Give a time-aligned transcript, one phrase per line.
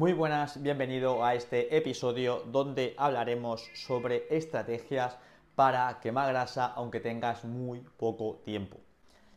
[0.00, 5.18] Muy buenas, bienvenido a este episodio donde hablaremos sobre estrategias
[5.54, 8.78] para quemar grasa aunque tengas muy poco tiempo.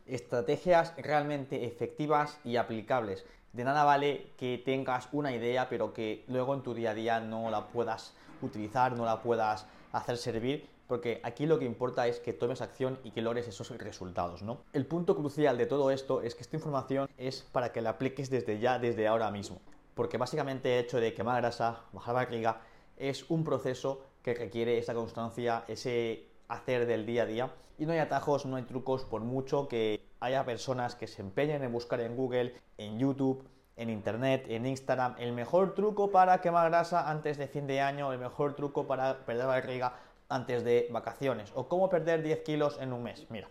[0.06, 3.26] Estrategias realmente efectivas y aplicables.
[3.52, 7.20] De nada vale que tengas una idea pero que luego en tu día a día
[7.20, 12.20] no la puedas utilizar, no la puedas hacer servir porque aquí lo que importa es
[12.20, 14.42] que tomes acción y que logres esos resultados.
[14.72, 18.30] El punto crucial de todo esto es que esta información es para que la apliques
[18.30, 19.60] desde ya, desde ahora mismo,
[19.94, 22.60] porque básicamente el hecho de quemar grasa, bajar barriga,
[22.96, 27.92] es un proceso que requiere esa constancia, ese hacer del día a día, y no
[27.92, 32.00] hay atajos, no hay trucos, por mucho que haya personas que se empeñen en buscar
[32.00, 37.36] en Google, en YouTube, en Internet, en Instagram, el mejor truco para quemar grasa antes
[37.38, 39.94] de fin de año, el mejor truco para perder barriga
[40.28, 43.26] antes de vacaciones o cómo perder 10 kilos en un mes.
[43.30, 43.48] Mira,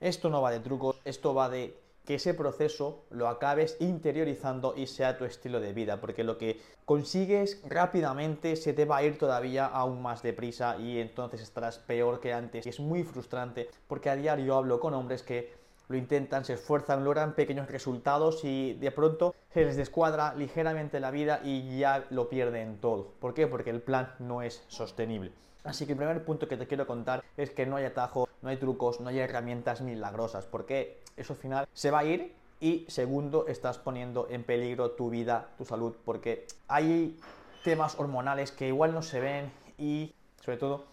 [0.00, 4.86] esto no va de trucos, esto va de que ese proceso lo acabes interiorizando y
[4.86, 9.18] sea tu estilo de vida, porque lo que consigues rápidamente se te va a ir
[9.18, 12.64] todavía aún más deprisa y entonces estarás peor que antes.
[12.64, 17.04] Y es muy frustrante porque a diario hablo con hombres que lo intentan, se esfuerzan,
[17.04, 22.28] logran pequeños resultados y de pronto se les descuadra ligeramente la vida y ya lo
[22.28, 23.12] pierden todo.
[23.20, 23.46] ¿Por qué?
[23.46, 25.32] Porque el plan no es sostenible.
[25.64, 28.48] Así que el primer punto que te quiero contar es que no hay atajo, no
[28.48, 32.86] hay trucos, no hay herramientas milagrosas, porque eso al final se va a ir y
[32.88, 37.18] segundo, estás poniendo en peligro tu vida, tu salud, porque hay
[37.64, 40.84] temas hormonales que igual no se ven y sobre todo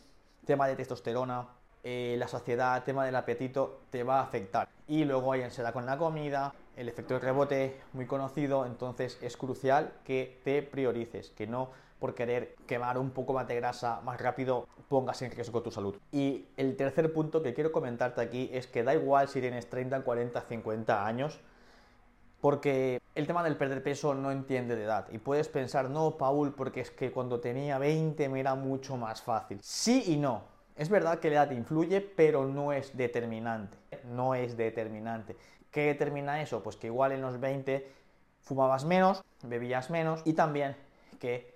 [0.45, 1.47] tema de testosterona,
[1.83, 4.69] eh, la saciedad, tema del apetito, te va a afectar.
[4.87, 9.37] Y luego hay ansiedad con la comida, el efecto de rebote muy conocido, entonces es
[9.37, 14.19] crucial que te priorices, que no por querer quemar un poco más de grasa más
[14.19, 15.95] rápido pongas en riesgo tu salud.
[16.11, 20.01] Y el tercer punto que quiero comentarte aquí es que da igual si tienes 30,
[20.01, 21.39] 40, 50 años,
[22.41, 25.07] porque el tema del perder peso no entiende de edad.
[25.11, 29.21] Y puedes pensar, no, Paul, porque es que cuando tenía 20 me era mucho más
[29.21, 29.59] fácil.
[29.61, 30.52] Sí y no.
[30.75, 33.77] Es verdad que la edad influye, pero no es determinante.
[34.05, 35.35] No es determinante.
[35.71, 36.63] ¿Qué determina eso?
[36.63, 37.87] Pues que igual en los 20
[38.41, 40.75] fumabas menos, bebías menos y también
[41.19, 41.53] que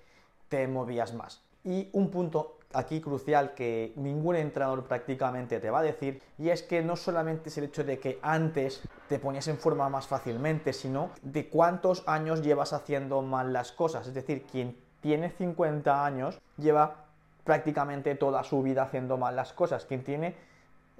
[0.49, 1.43] te movías más.
[1.63, 6.63] Y un punto aquí crucial que ningún entrenador prácticamente te va a decir, y es
[6.63, 10.73] que no solamente es el hecho de que antes te ponías en forma más fácilmente,
[10.73, 14.07] sino de cuántos años llevas haciendo mal las cosas.
[14.07, 17.06] Es decir, quien tiene 50 años lleva
[17.47, 19.85] prácticamente toda su vida haciendo mal las cosas.
[19.85, 20.35] Quien tiene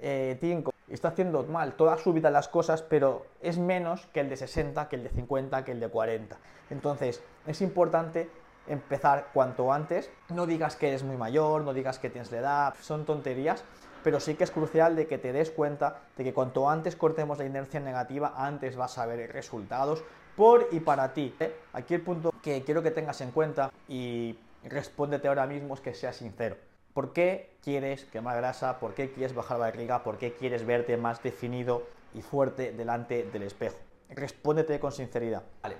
[0.00, 4.36] eh, está haciendo mal toda su vida las cosas, pero es menos que el de
[4.36, 6.36] 60, que el de 50, que el de 40.
[6.70, 8.30] Entonces, es importante
[8.66, 10.10] empezar cuanto antes.
[10.30, 13.62] No digas que eres muy mayor, no digas que tienes la edad, son tonterías,
[14.02, 17.38] pero sí que es crucial de que te des cuenta de que cuanto antes cortemos
[17.38, 20.02] la inercia negativa, antes vas a ver resultados
[20.34, 21.34] por y para ti.
[21.40, 21.54] ¿eh?
[21.74, 25.94] Aquí el punto que quiero que tengas en cuenta y respóndete ahora mismo es que
[25.94, 26.56] seas sincero.
[26.94, 28.80] ¿Por qué quieres quemar grasa?
[28.80, 30.02] ¿Por qué quieres bajar barriga?
[30.02, 33.76] ¿Por qué quieres verte más definido y fuerte delante del espejo?
[34.10, 35.42] Respóndete con sinceridad.
[35.62, 35.76] Vale,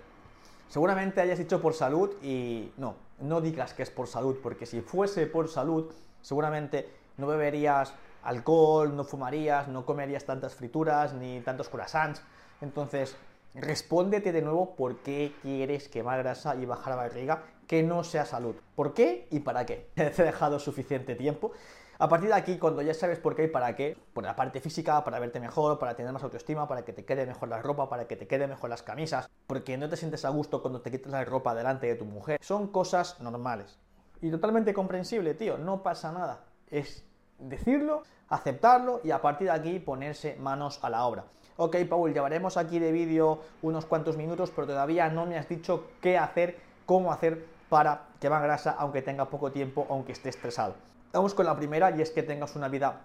[0.69, 4.83] Seguramente hayas dicho por salud y no, no digas que es por salud, porque si
[4.83, 5.91] fuese por salud,
[6.21, 12.23] seguramente no beberías alcohol, no fumarías, no comerías tantas frituras ni tantos croissants.
[12.61, 13.17] Entonces,
[13.55, 18.25] respóndete de nuevo por qué quieres quemar grasa y bajar la barriga que no sea
[18.25, 18.57] salud.
[18.75, 19.91] ¿Por qué y para qué?
[19.95, 21.53] Te he dejado suficiente tiempo.
[22.01, 24.61] A partir de aquí, cuando ya sabes por qué y para qué, por la parte
[24.61, 27.89] física, para verte mejor, para tener más autoestima, para que te quede mejor la ropa,
[27.89, 30.93] para que te quede mejor las camisas, porque no te sientes a gusto cuando te
[30.93, 33.81] quitas la ropa delante de tu mujer, son cosas normales.
[34.21, 36.45] Y totalmente comprensible, tío, no pasa nada.
[36.71, 37.05] Es
[37.41, 41.25] decirlo, aceptarlo y a partir de aquí ponerse manos a la obra.
[41.61, 45.89] Ok, Paul, llevaremos aquí de vídeo unos cuantos minutos, pero todavía no me has dicho
[46.01, 50.77] qué hacer, cómo hacer para quemar grasa, aunque tenga poco tiempo, aunque esté estresado.
[51.13, 53.01] Vamos con la primera y es que tengas una vida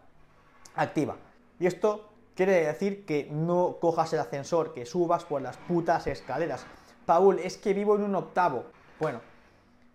[0.76, 1.16] activa.
[1.60, 6.64] Y esto quiere decir que no cojas el ascensor, que subas por las putas escaleras.
[7.08, 8.66] Paul, es que vivo en un octavo.
[9.00, 9.20] Bueno,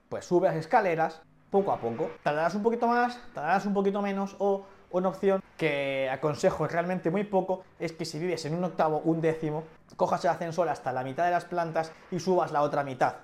[0.09, 1.23] pues sube las escaleras
[1.53, 2.11] poco a poco.
[2.25, 7.25] Tardarás un poquito más, tardarás un poquito menos o una opción que aconsejo realmente muy
[7.25, 9.65] poco es que si vives en un octavo, un décimo,
[9.97, 13.17] cojas el ascensor hasta la mitad de las plantas y subas la otra mitad.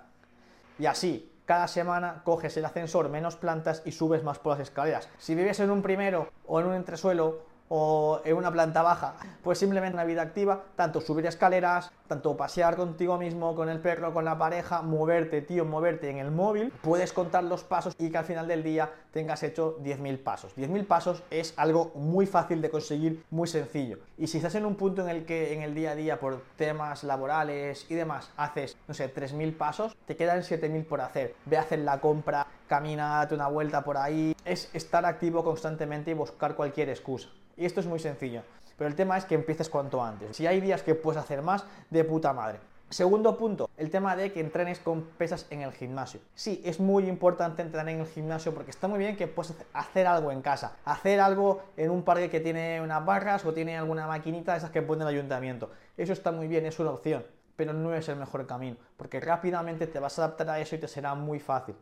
[0.79, 5.09] Y así, cada semana coges el ascensor menos plantas y subes más por las escaleras.
[5.19, 9.59] Si vives en un primero o en un entresuelo o en una planta baja, pues
[9.59, 14.25] simplemente una vida activa, tanto subir escaleras, tanto pasear contigo mismo, con el perro, con
[14.25, 18.25] la pareja, moverte, tío, moverte en el móvil, puedes contar los pasos y que al
[18.25, 20.57] final del día tengas hecho 10.000 pasos.
[20.57, 23.99] 10.000 pasos es algo muy fácil de conseguir, muy sencillo.
[24.19, 26.43] Y si estás en un punto en el que en el día a día, por
[26.57, 31.35] temas laborales y demás, haces, no sé, 3.000 pasos, te quedan 7.000 por hacer.
[31.47, 34.37] Ve a hacer la compra, camina, date una vuelta por ahí.
[34.45, 37.29] Es estar activo constantemente y buscar cualquier excusa.
[37.57, 38.43] Y esto es muy sencillo.
[38.77, 40.37] Pero el tema es que empieces cuanto antes.
[40.37, 42.59] Si hay días que puedes hacer más, de puta madre.
[42.91, 46.21] Segundo punto, el tema de que entrenes con pesas en el gimnasio.
[46.35, 50.07] Sí, es muy importante entrenar en el gimnasio porque está muy bien que puedas hacer
[50.07, 50.77] algo en casa.
[50.85, 54.83] Hacer algo en un parque que tiene unas barras o tiene alguna maquinita, esas que
[54.83, 55.71] pone el ayuntamiento.
[55.97, 57.25] Eso está muy bien, es una opción,
[57.57, 60.79] pero no es el mejor camino porque rápidamente te vas a adaptar a eso y
[60.79, 61.75] te será muy fácil.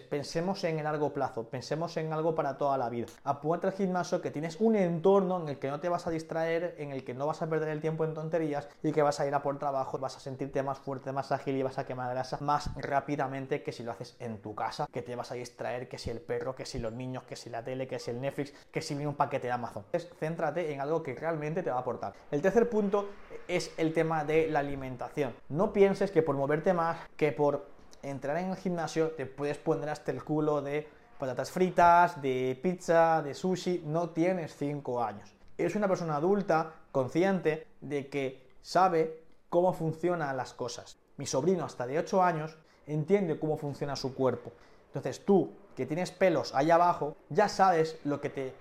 [0.00, 3.06] Pensemos en el largo plazo, pensemos en algo para toda la vida.
[3.24, 6.74] Apúntate al gimnasio que tienes un entorno en el que no te vas a distraer,
[6.78, 9.26] en el que no vas a perder el tiempo en tonterías y que vas a
[9.26, 12.10] ir a por trabajo, vas a sentirte más fuerte, más ágil y vas a quemar
[12.10, 15.88] grasa más rápidamente que si lo haces en tu casa, que te vas a distraer,
[15.88, 18.20] que si el perro, que si los niños, que si la tele, que si el
[18.20, 19.84] Netflix, que si viene un paquete de Amazon.
[19.86, 22.14] Entonces, céntrate en algo que realmente te va a aportar.
[22.30, 23.08] El tercer punto
[23.46, 25.34] es el tema de la alimentación.
[25.48, 29.88] No pienses que por moverte más, que por entrar en el gimnasio te puedes poner
[29.88, 35.34] hasta el culo de patatas fritas, de pizza, de sushi, no tienes 5 años.
[35.56, 40.98] Eres una persona adulta, consciente de que sabe cómo funcionan las cosas.
[41.16, 42.56] Mi sobrino hasta de 8 años
[42.86, 44.52] entiende cómo funciona su cuerpo.
[44.86, 48.54] Entonces tú, que tienes pelos allá abajo, ya sabes lo que te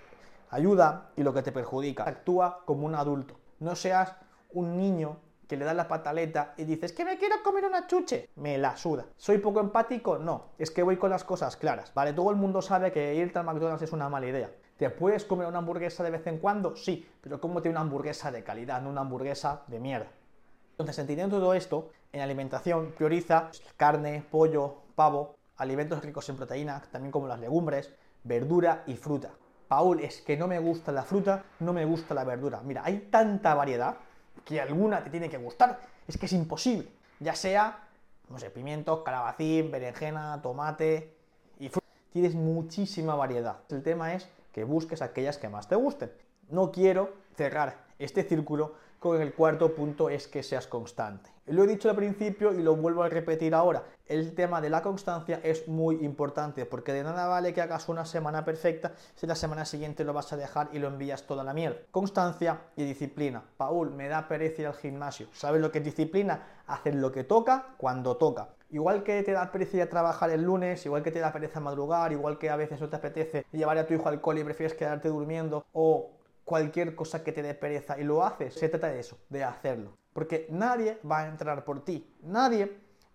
[0.50, 2.04] ayuda y lo que te perjudica.
[2.04, 3.36] Actúa como un adulto.
[3.60, 4.16] No seas
[4.52, 8.30] un niño que le das la pataleta y dices que me quiero comer una chuche,
[8.36, 9.06] me la suda.
[9.16, 10.18] ¿Soy poco empático?
[10.18, 11.94] No, es que voy con las cosas claras.
[11.94, 14.52] Vale, todo el mundo sabe que irte al McDonald's es una mala idea.
[14.78, 16.76] ¿Te puedes comer una hamburguesa de vez en cuando?
[16.76, 20.08] Sí, pero cómete una hamburguesa de calidad, no una hamburguesa de mierda.
[20.72, 27.12] Entonces, entendiendo todo esto, en alimentación prioriza carne, pollo, pavo, alimentos ricos en proteína, también
[27.12, 27.92] como las legumbres,
[28.24, 29.32] verdura y fruta.
[29.68, 32.62] Paul, es que no me gusta la fruta, no me gusta la verdura.
[32.64, 33.98] Mira, hay tanta variedad
[34.46, 36.88] que alguna te tiene que gustar, es que es imposible.
[37.20, 37.88] Ya sea,
[38.30, 41.14] no sé, pimientos, calabacín, berenjena, tomate
[41.60, 41.88] y fruta.
[42.12, 43.58] Tienes muchísima variedad.
[43.70, 46.12] El tema es que busques aquellas que más te gusten.
[46.50, 51.30] No quiero cerrar este círculo con el cuarto punto es que seas constante.
[51.48, 53.84] Lo he dicho al principio y lo vuelvo a repetir ahora.
[54.06, 58.06] El tema de la constancia es muy importante porque de nada vale que hagas una
[58.06, 61.54] semana perfecta si la semana siguiente lo vas a dejar y lo envías toda la
[61.54, 61.78] mierda.
[61.92, 63.44] Constancia y disciplina.
[63.56, 65.28] Paul, me da pereza ir al gimnasio.
[65.32, 66.44] ¿Sabes lo que es disciplina?
[66.68, 68.50] Hacer lo que toca cuando toca.
[68.70, 72.38] Igual que te da pereza trabajar el lunes, igual que te da pereza madrugar, igual
[72.38, 75.08] que a veces no te apetece llevar a tu hijo al cole y prefieres quedarte
[75.08, 76.17] durmiendo o
[76.48, 79.98] cualquier cosa que te dé pereza y lo haces, se trata de eso, de hacerlo.
[80.14, 82.72] Porque nadie va a entrar por ti, nadie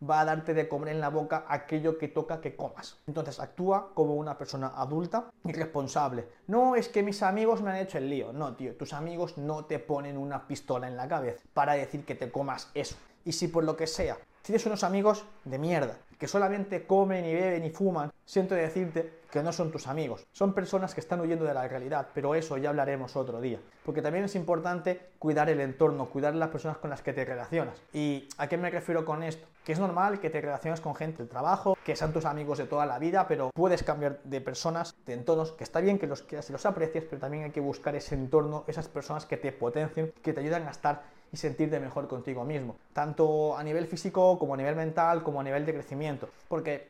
[0.07, 2.99] va a darte de comer en la boca aquello que toca que comas.
[3.07, 6.29] Entonces actúa como una persona adulta y responsable.
[6.47, 9.65] No es que mis amigos me han hecho el lío, no, tío, tus amigos no
[9.65, 12.97] te ponen una pistola en la cabeza para decir que te comas eso.
[13.25, 17.35] Y si por lo que sea tienes unos amigos de mierda, que solamente comen y
[17.35, 20.27] beben y fuman, siento decirte que no son tus amigos.
[20.33, 23.59] Son personas que están huyendo de la realidad, pero eso ya hablaremos otro día.
[23.83, 27.81] Porque también es importante cuidar el entorno, cuidar las personas con las que te relacionas.
[27.95, 29.47] ¿Y a qué me refiero con esto?
[29.65, 32.67] Que es normal que te relaciones con gente del trabajo, que sean tus amigos de
[32.67, 36.23] toda la vida, pero puedes cambiar de personas, de entornos, que está bien que los
[36.23, 39.51] quieras y los aprecies, pero también hay que buscar ese entorno, esas personas que te
[39.51, 44.39] potencien, que te ayudan a estar y sentirte mejor contigo mismo, tanto a nivel físico
[44.39, 46.29] como a nivel mental, como a nivel de crecimiento.
[46.49, 46.89] Porque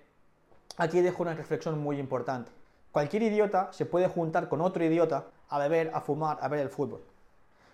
[0.76, 2.50] aquí dejo una reflexión muy importante.
[2.90, 6.68] Cualquier idiota se puede juntar con otro idiota a beber, a fumar, a ver el
[6.68, 7.02] fútbol.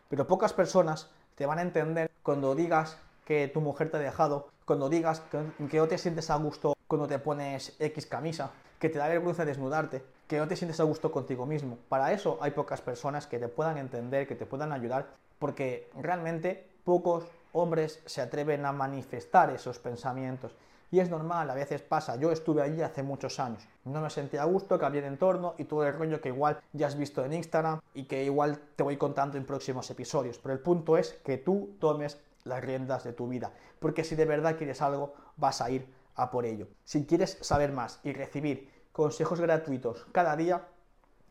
[0.08, 4.48] Pero pocas personas te van a entender cuando digas que tu mujer te ha dejado,
[4.64, 8.98] cuando digas que, no te sientes a gusto cuando te pones X camisa, que te
[8.98, 11.78] da vergüenza desnudarte, que no te sientes a gusto contigo mismo.
[11.88, 15.06] Para eso hay pocas personas que te puedan entender, que te puedan ayudar
[15.38, 20.54] porque realmente pocos hombres se atreven a manifestar esos pensamientos.
[20.90, 22.16] Y es normal, a veces pasa.
[22.16, 23.62] Yo estuve allí hace muchos años.
[23.84, 26.86] No me sentía a gusto, cambié de entorno y todo el rollo que igual ya
[26.86, 30.38] has visto en Instagram y que igual te voy contando en próximos episodios.
[30.38, 33.52] Pero el punto es que tú tomes las riendas de tu vida.
[33.78, 35.86] Porque si de verdad quieres algo, vas a ir
[36.30, 36.68] por ello.
[36.84, 40.68] Si quieres saber más y recibir consejos gratuitos cada día,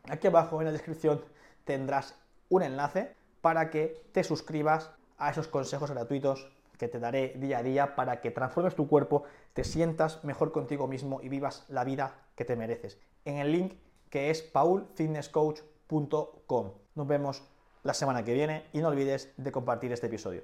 [0.08, 1.24] aquí abajo en la descripción
[1.64, 2.16] tendrás
[2.48, 7.62] un enlace para que te suscribas a esos consejos gratuitos que te daré día a
[7.62, 12.14] día para que transformes tu cuerpo, te sientas mejor contigo mismo y vivas la vida
[12.36, 12.98] que te mereces.
[13.24, 13.74] En el link
[14.10, 16.72] que es paulfitnesscoach.com.
[16.94, 17.42] Nos vemos
[17.82, 20.42] la semana que viene y no olvides de compartir este episodio.